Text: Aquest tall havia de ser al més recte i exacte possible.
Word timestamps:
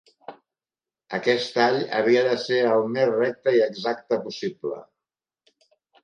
Aquest 1.17 1.51
tall 1.57 1.75
havia 1.97 2.23
de 2.27 2.31
ser 2.43 2.57
al 2.69 2.85
més 2.95 3.11
recte 3.11 3.53
i 3.57 3.61
exacte 3.67 4.19
possible. 4.25 4.79